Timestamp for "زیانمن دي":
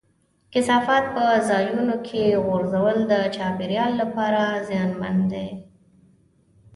4.67-5.47